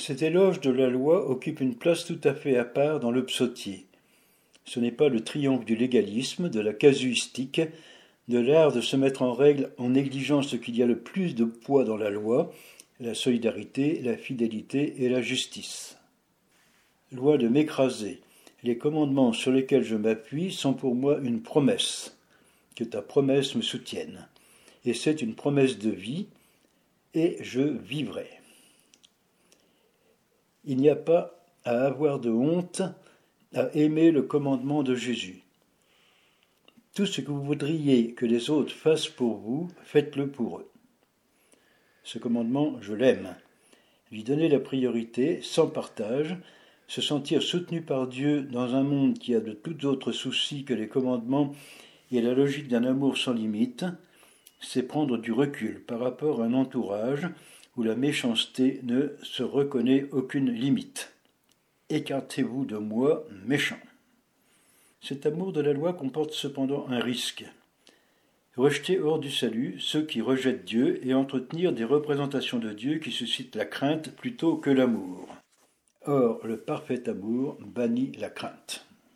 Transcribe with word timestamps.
Cet 0.00 0.22
éloge 0.22 0.62
de 0.62 0.70
la 0.70 0.88
loi 0.88 1.28
occupe 1.28 1.60
une 1.60 1.74
place 1.74 2.06
tout 2.06 2.20
à 2.24 2.32
fait 2.32 2.56
à 2.56 2.64
part 2.64 3.00
dans 3.00 3.10
le 3.10 3.26
psautier. 3.26 3.84
Ce 4.64 4.80
n'est 4.80 4.90
pas 4.90 5.10
le 5.10 5.22
triomphe 5.22 5.66
du 5.66 5.76
légalisme, 5.76 6.48
de 6.48 6.58
la 6.58 6.72
casuistique, 6.72 7.60
de 8.26 8.38
l'art 8.38 8.72
de 8.72 8.80
se 8.80 8.96
mettre 8.96 9.20
en 9.20 9.34
règle 9.34 9.72
en 9.76 9.90
négligeant 9.90 10.40
ce 10.40 10.56
qu'il 10.56 10.74
y 10.74 10.82
a 10.82 10.86
le 10.86 10.98
plus 10.98 11.34
de 11.34 11.44
poids 11.44 11.84
dans 11.84 11.98
la 11.98 12.08
loi, 12.08 12.50
la 12.98 13.12
solidarité, 13.12 14.00
la 14.02 14.16
fidélité 14.16 15.04
et 15.04 15.10
la 15.10 15.20
justice. 15.20 15.98
Loi 17.12 17.36
de 17.36 17.48
m'écraser. 17.48 18.22
Les 18.62 18.78
commandements 18.78 19.34
sur 19.34 19.52
lesquels 19.52 19.84
je 19.84 19.96
m'appuie 19.96 20.50
sont 20.50 20.72
pour 20.72 20.94
moi 20.94 21.18
une 21.22 21.42
promesse. 21.42 22.16
Que 22.74 22.84
ta 22.84 23.02
promesse 23.02 23.54
me 23.54 23.60
soutienne. 23.60 24.28
Et 24.86 24.94
c'est 24.94 25.20
une 25.20 25.34
promesse 25.34 25.78
de 25.78 25.90
vie, 25.90 26.26
et 27.12 27.36
je 27.42 27.60
vivrai. 27.60 28.40
Il 30.64 30.76
n'y 30.76 30.88
a 30.88 30.96
pas 30.96 31.42
à 31.64 31.84
avoir 31.86 32.20
de 32.20 32.30
honte 32.30 32.82
à 33.54 33.70
aimer 33.74 34.10
le 34.10 34.22
commandement 34.22 34.82
de 34.82 34.94
Jésus. 34.94 35.42
Tout 36.94 37.06
ce 37.06 37.20
que 37.20 37.30
vous 37.30 37.42
voudriez 37.42 38.12
que 38.12 38.26
les 38.26 38.50
autres 38.50 38.74
fassent 38.74 39.08
pour 39.08 39.36
vous, 39.38 39.68
faites-le 39.82 40.28
pour 40.28 40.58
eux. 40.58 40.70
Ce 42.02 42.18
commandement, 42.18 42.76
je 42.80 42.94
l'aime. 42.94 43.36
Lui 44.10 44.24
donner 44.24 44.48
la 44.48 44.60
priorité, 44.60 45.40
sans 45.42 45.68
partage, 45.68 46.36
se 46.88 47.00
sentir 47.00 47.42
soutenu 47.42 47.82
par 47.82 48.08
Dieu 48.08 48.42
dans 48.42 48.74
un 48.74 48.82
monde 48.82 49.18
qui 49.18 49.34
a 49.34 49.40
de 49.40 49.52
tout 49.52 49.86
autres 49.86 50.12
soucis 50.12 50.64
que 50.64 50.74
les 50.74 50.88
commandements 50.88 51.54
et 52.10 52.20
la 52.20 52.34
logique 52.34 52.68
d'un 52.68 52.84
amour 52.84 53.16
sans 53.16 53.32
limite, 53.32 53.84
c'est 54.60 54.82
prendre 54.82 55.16
du 55.16 55.32
recul 55.32 55.82
par 55.82 56.00
rapport 56.00 56.42
à 56.42 56.44
un 56.44 56.54
entourage 56.54 57.28
où 57.76 57.82
la 57.82 57.94
méchanceté 57.94 58.80
ne 58.82 59.16
se 59.22 59.42
reconnaît 59.42 60.06
aucune 60.12 60.50
limite. 60.50 61.12
Écartez-vous 61.88 62.64
de 62.66 62.76
moi, 62.76 63.26
méchant. 63.46 63.78
Cet 65.00 65.26
amour 65.26 65.52
de 65.52 65.60
la 65.60 65.72
loi 65.72 65.94
comporte 65.94 66.32
cependant 66.32 66.86
un 66.88 67.00
risque. 67.00 67.44
Rejeter 68.56 68.98
hors 68.98 69.18
du 69.18 69.30
salut 69.30 69.80
ceux 69.80 70.04
qui 70.04 70.20
rejettent 70.20 70.64
Dieu 70.64 71.04
et 71.06 71.14
entretenir 71.14 71.72
des 71.72 71.84
représentations 71.84 72.58
de 72.58 72.72
Dieu 72.72 72.98
qui 72.98 73.10
suscitent 73.10 73.56
la 73.56 73.64
crainte 73.64 74.14
plutôt 74.14 74.56
que 74.56 74.70
l'amour. 74.70 75.28
Or, 76.04 76.46
le 76.46 76.58
parfait 76.58 77.08
amour 77.08 77.56
bannit 77.60 78.12
la 78.18 78.28
crainte. 78.28 78.86